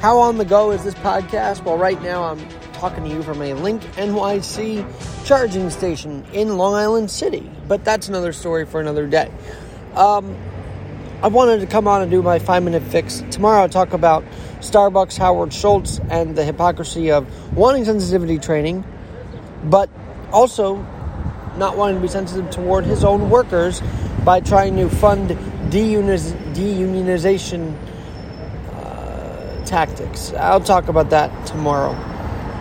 How 0.00 0.20
on 0.20 0.38
the 0.38 0.44
go 0.44 0.70
is 0.70 0.84
this 0.84 0.94
podcast? 0.94 1.64
Well, 1.64 1.76
right 1.76 2.00
now 2.00 2.22
I'm 2.22 2.38
talking 2.74 3.02
to 3.02 3.10
you 3.10 3.20
from 3.24 3.42
a 3.42 3.54
Link 3.54 3.82
NYC 3.96 4.86
charging 5.26 5.70
station 5.70 6.24
in 6.32 6.56
Long 6.56 6.74
Island 6.74 7.10
City, 7.10 7.50
but 7.66 7.84
that's 7.84 8.08
another 8.08 8.32
story 8.32 8.64
for 8.64 8.80
another 8.80 9.08
day. 9.08 9.28
Um, 9.96 10.36
I 11.20 11.26
wanted 11.26 11.58
to 11.62 11.66
come 11.66 11.88
on 11.88 12.00
and 12.00 12.12
do 12.12 12.22
my 12.22 12.38
five 12.38 12.62
minute 12.62 12.84
fix. 12.84 13.24
Tomorrow 13.32 13.62
I'll 13.62 13.68
talk 13.68 13.92
about 13.92 14.22
Starbucks, 14.60 15.18
Howard 15.18 15.52
Schultz, 15.52 15.98
and 16.10 16.36
the 16.36 16.44
hypocrisy 16.44 17.10
of 17.10 17.26
wanting 17.56 17.84
sensitivity 17.84 18.38
training, 18.38 18.84
but 19.64 19.90
also 20.30 20.76
not 21.56 21.76
wanting 21.76 21.96
to 21.96 22.02
be 22.02 22.06
sensitive 22.06 22.48
toward 22.50 22.84
his 22.84 23.02
own 23.02 23.30
workers 23.30 23.82
by 24.24 24.38
trying 24.38 24.76
to 24.76 24.88
fund 24.88 25.30
deunionization 25.72 27.76
tactics. 29.68 30.32
I'll 30.32 30.60
talk 30.60 30.88
about 30.88 31.10
that 31.10 31.46
tomorrow, 31.46 31.94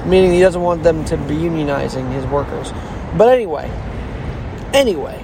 meaning 0.05 0.33
he 0.33 0.39
doesn't 0.39 0.61
want 0.61 0.83
them 0.83 1.05
to 1.05 1.17
be 1.17 1.35
unionizing 1.35 2.11
his 2.11 2.25
workers. 2.25 2.71
But 3.17 3.29
anyway, 3.29 3.69
anyway, 4.73 5.23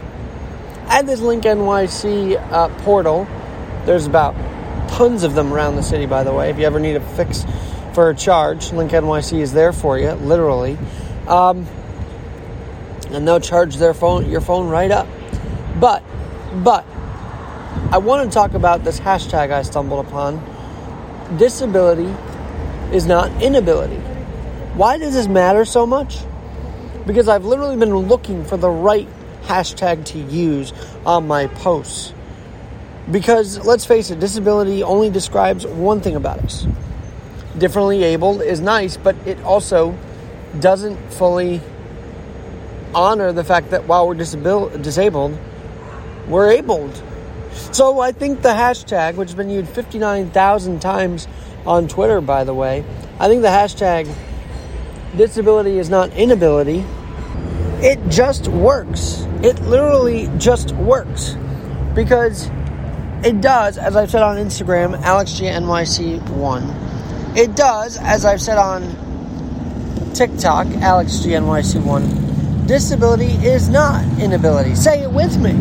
at 0.87 1.05
this 1.05 1.19
Link 1.19 1.43
NYC 1.43 2.35
uh, 2.51 2.69
portal, 2.83 3.27
there's 3.85 4.07
about 4.07 4.35
tons 4.89 5.23
of 5.23 5.35
them 5.35 5.53
around 5.53 5.75
the 5.75 5.83
city, 5.83 6.05
by 6.05 6.23
the 6.23 6.33
way. 6.33 6.49
If 6.49 6.57
you 6.57 6.65
ever 6.65 6.79
need 6.79 6.95
a 6.95 7.15
fix 7.15 7.45
for 7.93 8.09
a 8.09 8.15
charge, 8.15 8.71
Link 8.71 8.91
NYC 8.91 9.39
is 9.39 9.53
there 9.53 9.73
for 9.73 9.99
you, 9.99 10.11
literally. 10.11 10.77
Um, 11.27 11.67
and 13.09 13.27
they'll 13.27 13.39
charge 13.39 13.77
their 13.77 13.93
phone, 13.93 14.29
your 14.29 14.41
phone 14.41 14.69
right 14.69 14.91
up. 14.91 15.07
But, 15.79 16.03
but, 16.63 16.85
I 17.91 17.97
want 17.97 18.29
to 18.29 18.33
talk 18.33 18.53
about 18.53 18.83
this 18.83 18.99
hashtag 18.99 19.51
I 19.51 19.61
stumbled 19.61 20.05
upon. 20.05 20.43
Disability 21.37 22.13
is 22.95 23.05
not 23.05 23.41
inability. 23.41 23.97
Why 24.75 24.97
does 24.97 25.13
this 25.13 25.27
matter 25.27 25.65
so 25.65 25.85
much? 25.85 26.19
Because 27.05 27.27
I've 27.27 27.45
literally 27.45 27.77
been 27.77 27.95
looking 27.95 28.45
for 28.45 28.57
the 28.57 28.69
right 28.69 29.07
hashtag 29.43 30.05
to 30.05 30.19
use 30.19 30.73
on 31.05 31.27
my 31.27 31.47
posts. 31.47 32.13
Because 33.11 33.59
let's 33.65 33.85
face 33.85 34.11
it, 34.11 34.19
disability 34.19 34.83
only 34.83 35.09
describes 35.09 35.65
one 35.65 36.01
thing 36.01 36.15
about 36.15 36.39
us. 36.39 36.65
Differently 37.57 38.03
abled 38.03 38.41
is 38.41 38.61
nice, 38.61 38.97
but 38.97 39.15
it 39.25 39.39
also 39.41 39.97
doesn't 40.59 40.97
fully 41.13 41.61
honor 42.95 43.31
the 43.31 43.43
fact 43.43 43.71
that 43.71 43.85
while 43.87 44.07
we're 44.07 44.15
disabil- 44.15 44.81
disabled, 44.81 45.37
we're 46.27 46.51
abled. 46.51 47.01
So 47.53 47.99
I 47.99 48.11
think 48.11 48.41
the 48.41 48.49
hashtag, 48.49 49.15
which 49.15 49.29
has 49.29 49.35
been 49.35 49.49
used 49.49 49.69
59,000 49.69 50.81
times 50.81 51.27
on 51.65 51.87
Twitter, 51.87 52.21
by 52.21 52.43
the 52.43 52.53
way, 52.53 52.85
I 53.19 53.27
think 53.27 53.41
the 53.41 53.47
hashtag 53.47 54.13
disability 55.15 55.77
is 55.77 55.89
not 55.89 56.11
inability. 56.13 56.83
It 57.81 57.99
just 58.09 58.47
works. 58.47 59.25
It 59.41 59.61
literally 59.61 60.29
just 60.37 60.71
works. 60.73 61.35
Because 61.93 62.49
it 63.23 63.41
does, 63.41 63.77
as 63.77 63.95
I've 63.95 64.09
said 64.09 64.23
on 64.23 64.37
Instagram, 64.37 64.99
AlexGNYC1. 65.01 67.37
It 67.37 67.55
does, 67.55 67.97
as 67.97 68.25
I've 68.25 68.41
said 68.41 68.57
on 68.57 68.81
TikTok, 70.13 70.67
AlexGNYC1. 70.67 72.67
Disability 72.67 73.33
is 73.45 73.69
not 73.69 74.03
inability. 74.19 74.75
Say 74.75 75.03
it 75.03 75.11
with 75.11 75.37
me. 75.37 75.51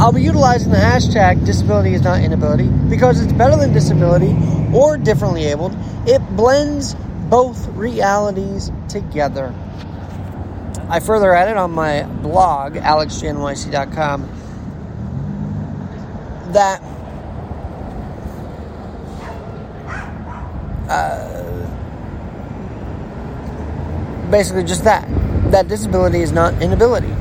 I'll 0.00 0.12
be 0.12 0.22
utilizing 0.22 0.72
the 0.72 0.78
hashtag 0.78 1.44
disability 1.44 1.92
is 1.92 2.00
not 2.00 2.22
inability 2.22 2.68
because 2.88 3.20
it's 3.20 3.34
better 3.34 3.54
than 3.54 3.74
disability 3.74 4.34
or 4.74 4.96
differently 4.96 5.44
abled. 5.44 5.76
It 6.06 6.22
blends 6.38 6.94
both 7.28 7.68
realities 7.68 8.72
together. 8.88 9.54
I 10.88 11.00
further 11.00 11.34
added 11.34 11.58
on 11.58 11.72
my 11.72 12.04
blog, 12.04 12.76
alexjnyc.com, 12.76 14.22
that 16.52 16.80
uh, 20.88 21.70
basically 24.30 24.64
just 24.64 24.84
that 24.84 25.06
that 25.50 25.68
disability 25.68 26.22
is 26.22 26.32
not 26.32 26.54
inability 26.62 27.14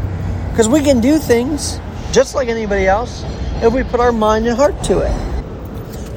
because 0.51 0.69
we 0.69 0.81
can 0.81 1.01
do 1.01 1.17
things 1.17 1.77
just 2.11 2.35
like 2.35 2.47
anybody 2.49 2.87
else 2.87 3.23
if 3.61 3.73
we 3.73 3.83
put 3.83 3.99
our 3.99 4.11
mind 4.11 4.47
and 4.47 4.55
heart 4.55 4.83
to 4.83 4.99
it 4.99 5.11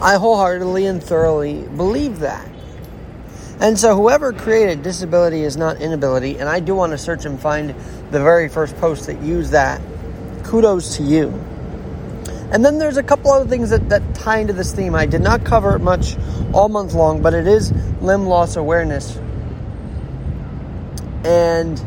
i 0.01 0.17
wholeheartedly 0.17 0.87
and 0.87 1.03
thoroughly 1.03 1.63
believe 1.77 2.21
that 2.21 2.49
and 3.61 3.79
so 3.79 3.95
whoever 3.95 4.33
created 4.33 4.83
disability 4.83 5.43
is 5.43 5.57
not 5.57 5.81
inability 5.81 6.39
and 6.39 6.49
i 6.49 6.61
do 6.61 6.75
want 6.75 6.93
to 6.93 6.99
search 6.99 7.25
and 7.25 7.41
find 7.41 7.71
the 8.11 8.21
very 8.21 8.49
first 8.49 8.77
post 8.79 9.07
that 9.07 9.21
used 9.23 9.53
that 9.53 9.81
kudos 10.45 10.97
to 10.97 11.03
you 11.03 11.29
and 12.53 12.63
then 12.63 12.77
there's 12.77 12.99
a 12.99 13.03
couple 13.03 13.33
other 13.33 13.49
things 13.49 13.71
that, 13.71 13.89
that 13.89 14.15
tie 14.15 14.37
into 14.41 14.53
this 14.53 14.75
theme. 14.75 14.95
I 14.95 15.07
did 15.07 15.23
not 15.23 15.43
cover 15.43 15.75
it 15.75 15.79
much 15.79 16.19
all 16.53 16.69
month 16.69 16.93
long, 16.93 17.23
but 17.23 17.33
it 17.33 17.47
is 17.47 17.73
limb 18.03 18.27
loss 18.27 18.57
awareness. 18.57 19.17
And 21.25 21.83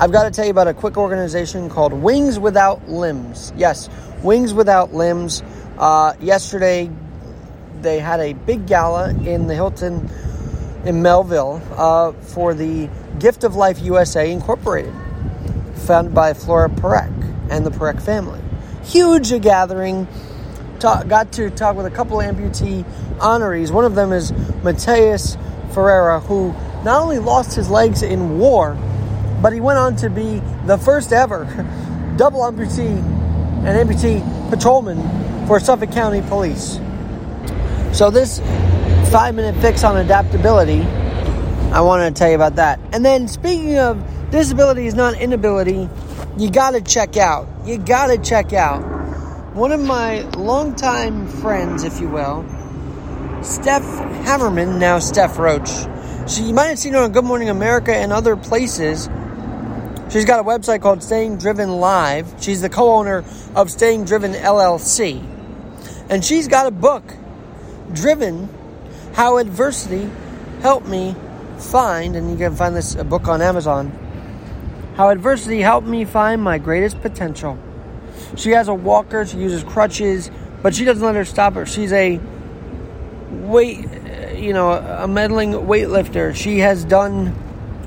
I've 0.00 0.12
got 0.12 0.24
to 0.24 0.30
tell 0.30 0.44
you 0.44 0.50
about 0.50 0.68
a 0.68 0.74
quick 0.74 0.96
organization 0.96 1.70
called 1.70 1.92
Wings 1.92 2.38
Without 2.38 2.88
Limbs. 2.88 3.52
Yes, 3.56 3.88
Wings 4.22 4.52
Without 4.52 4.92
Limbs. 4.92 5.42
Uh, 5.78 6.14
yesterday, 6.20 6.90
they 7.80 7.98
had 7.98 8.20
a 8.20 8.32
big 8.32 8.66
gala 8.66 9.10
in 9.10 9.46
the 9.46 9.54
Hilton 9.54 10.10
in 10.84 11.02
Melville 11.02 11.62
uh, 11.76 12.12
for 12.12 12.54
the 12.54 12.88
Gift 13.18 13.44
of 13.44 13.54
Life 13.54 13.80
USA 13.80 14.30
Incorporated, 14.30 14.94
founded 15.74 16.14
by 16.14 16.34
Flora 16.34 16.68
Parekh 16.68 17.50
and 17.50 17.64
the 17.64 17.70
Parekh 17.70 18.02
family 18.02 18.40
huge 18.84 19.40
gathering. 19.42 20.06
Talk, 20.78 21.06
got 21.06 21.32
to 21.32 21.50
talk 21.50 21.76
with 21.76 21.86
a 21.86 21.90
couple 21.90 22.18
amputee 22.18 22.84
honorees. 23.18 23.70
One 23.70 23.84
of 23.84 23.94
them 23.94 24.12
is 24.12 24.32
Matias 24.62 25.36
Ferreira, 25.72 26.20
who 26.20 26.52
not 26.84 27.02
only 27.02 27.18
lost 27.18 27.54
his 27.54 27.70
legs 27.70 28.02
in 28.02 28.38
war, 28.38 28.76
but 29.42 29.52
he 29.52 29.60
went 29.60 29.78
on 29.78 29.96
to 29.96 30.08
be 30.08 30.40
the 30.66 30.78
first 30.78 31.12
ever 31.12 31.44
double 32.16 32.40
amputee 32.40 32.96
and 33.66 33.90
amputee 33.90 34.50
patrolman 34.50 35.46
for 35.46 35.60
Suffolk 35.60 35.92
County 35.92 36.22
Police. 36.22 36.80
So 37.92 38.10
this 38.10 38.38
five 39.10 39.34
minute 39.34 39.60
fix 39.60 39.84
on 39.84 39.96
adaptability, 39.98 40.82
I 41.72 41.80
wanted 41.80 42.14
to 42.14 42.18
tell 42.18 42.28
you 42.30 42.36
about 42.36 42.56
that. 42.56 42.80
And 42.92 43.04
then 43.04 43.28
speaking 43.28 43.78
of 43.78 44.02
disability 44.30 44.86
is 44.86 44.94
not 44.94 45.20
inability, 45.20 45.88
you 46.38 46.50
got 46.50 46.70
to 46.70 46.80
check 46.80 47.16
out. 47.16 47.46
You 47.66 47.78
got 47.78 48.06
to 48.06 48.18
check 48.18 48.52
out 48.52 48.80
one 49.54 49.70
of 49.70 49.80
my 49.80 50.22
longtime 50.30 51.28
friends, 51.28 51.84
if 51.84 52.00
you 52.00 52.08
will, 52.08 52.42
Steph 53.42 53.82
Hammerman, 54.24 54.78
now 54.78 54.98
Steph 54.98 55.38
Roach. 55.38 55.68
She, 56.26 56.44
you 56.44 56.54
might 56.54 56.68
have 56.68 56.78
seen 56.78 56.94
her 56.94 57.00
on 57.00 57.12
Good 57.12 57.24
Morning 57.24 57.50
America 57.50 57.94
and 57.94 58.12
other 58.12 58.34
places. 58.34 59.08
She's 60.12 60.24
got 60.24 60.40
a 60.40 60.44
website 60.44 60.82
called 60.82 61.02
Staying 61.02 61.38
Driven 61.38 61.80
Live. 61.80 62.34
She's 62.40 62.60
the 62.60 62.68
co 62.68 62.94
owner 62.94 63.24
of 63.54 63.70
Staying 63.70 64.04
Driven 64.04 64.32
LLC. 64.32 65.26
And 66.10 66.24
she's 66.24 66.48
got 66.48 66.66
a 66.66 66.70
book, 66.70 67.02
Driven 67.92 68.48
How 69.14 69.38
Adversity 69.38 70.10
Helped 70.60 70.86
Me 70.86 71.16
Find, 71.58 72.14
and 72.14 72.30
you 72.30 72.36
can 72.36 72.54
find 72.54 72.76
this 72.76 72.94
book 72.94 73.26
on 73.26 73.40
Amazon 73.40 73.98
how 74.96 75.08
adversity 75.08 75.60
helped 75.60 75.86
me 75.86 76.04
find 76.04 76.42
my 76.42 76.58
greatest 76.58 77.00
potential. 77.00 77.58
She 78.36 78.50
has 78.50 78.68
a 78.68 78.74
walker, 78.74 79.24
she 79.24 79.38
uses 79.38 79.64
crutches, 79.64 80.30
but 80.62 80.74
she 80.74 80.84
doesn't 80.84 81.02
let 81.02 81.14
her 81.14 81.24
stop 81.24 81.54
her. 81.54 81.64
She's 81.64 81.92
a 81.92 82.20
weight, 83.30 83.88
you 84.36 84.52
know, 84.52 84.72
a 84.72 85.06
medaling 85.08 85.66
weightlifter. 85.66 86.34
She 86.34 86.58
has 86.58 86.84
done 86.84 87.34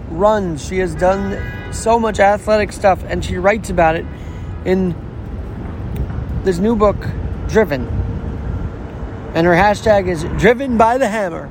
runs, 0.09 0.65
she 0.65 0.79
has 0.79 0.95
done 0.95 1.33
so 1.75 1.99
much 1.99 2.19
athletic 2.19 2.71
stuff, 2.71 3.03
and 3.03 3.23
she 3.23 3.37
writes 3.37 3.69
about 3.69 3.95
it 3.95 4.05
in 4.65 4.95
this 6.43 6.59
new 6.59 6.75
book, 6.75 6.97
Driven. 7.47 7.87
And 9.35 9.45
her 9.45 9.53
hashtag 9.53 10.07
is 10.07 10.23
Driven 10.39 10.77
by 10.77 10.97
the 10.97 11.07
Hammer. 11.07 11.49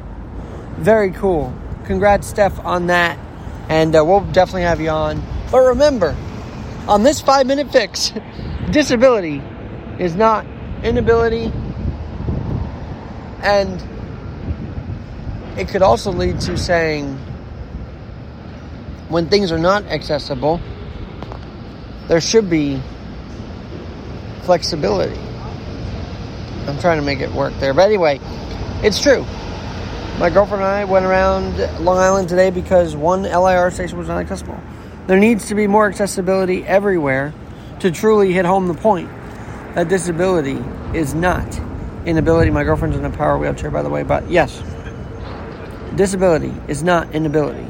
Very 0.79 1.11
cool. 1.11 1.55
Congrats, 1.85 2.27
Steph, 2.27 2.59
on 2.65 2.87
that. 2.87 3.19
And 3.69 3.95
uh, 3.95 4.05
we'll 4.05 4.21
definitely 4.33 4.63
have 4.63 4.81
you 4.81 4.91
on. 4.91 5.23
But 5.51 5.61
remember, 5.61 6.17
on 6.89 7.03
this 7.03 7.21
five 7.21 7.47
minute 7.47 7.71
fix, 7.71 8.13
disability 8.71 9.43
is 9.99 10.15
not 10.15 10.47
inability, 10.83 11.53
and 13.43 13.83
it 15.59 15.69
could 15.69 15.83
also 15.83 16.13
lead 16.13 16.41
to 16.41 16.59
saying 16.59 17.19
when 19.09 19.29
things 19.29 19.53
are 19.53 19.59
not 19.59 19.85
accessible, 19.85 20.61
there 22.09 22.21
should 22.21 22.49
be 22.49 22.81
flexibility. 24.43 25.19
I'm 26.67 26.79
trying 26.79 26.99
to 26.99 27.05
make 27.05 27.21
it 27.21 27.33
work 27.33 27.53
there. 27.61 27.75
But 27.75 27.87
anyway, 27.87 28.21
it's 28.83 29.01
true. 29.03 29.25
My 30.19 30.31
girlfriend 30.31 30.63
and 30.63 30.71
I 30.71 30.85
went 30.85 31.05
around 31.05 31.59
Long 31.85 31.99
Island 31.99 32.29
today 32.29 32.51
because 32.51 32.95
one 32.95 33.25
LIRR 33.25 33.73
station 33.73 33.99
was 33.99 34.09
not 34.09 34.19
accessible. 34.19 34.59
There 35.07 35.19
needs 35.19 35.49
to 35.49 35.55
be 35.55 35.67
more 35.67 35.89
accessibility 35.89 36.65
everywhere 36.65 37.35
to 37.81 37.91
truly 37.91 38.33
hit 38.33 38.45
home 38.45 38.69
the 38.69 38.75
point 38.75 39.11
that 39.75 39.89
disability 39.89 40.63
is 40.97 41.15
not 41.15 41.61
inability. 42.07 42.51
My 42.51 42.65
girlfriend's 42.65 42.97
in 42.97 43.05
a 43.05 43.11
power 43.11 43.37
wheelchair, 43.39 43.71
by 43.71 43.83
the 43.83 43.91
way, 43.91 44.03
but 44.03 44.31
yes, 44.31 44.63
disability 45.97 46.55
is 46.69 46.83
not 46.83 47.13
inability. 47.15 47.67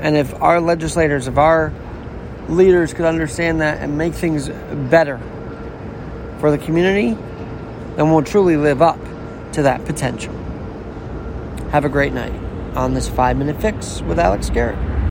And 0.00 0.16
if 0.16 0.34
our 0.40 0.60
legislators, 0.60 1.26
if 1.26 1.38
our 1.38 1.72
leaders 2.48 2.94
could 2.94 3.04
understand 3.04 3.60
that 3.60 3.82
and 3.82 3.98
make 3.98 4.14
things 4.14 4.48
better 4.48 5.18
for 6.38 6.50
the 6.50 6.58
community, 6.58 7.14
then 7.96 8.10
we'll 8.10 8.22
truly 8.22 8.56
live 8.56 8.80
up 8.80 8.98
to 9.52 9.62
that 9.62 9.84
potential. 9.84 10.32
Have 11.70 11.84
a 11.84 11.88
great 11.88 12.12
night 12.12 12.32
on 12.76 12.94
this 12.94 13.08
five 13.08 13.36
minute 13.36 13.60
fix 13.60 14.00
with 14.02 14.18
Alex 14.18 14.50
Garrett. 14.50 14.87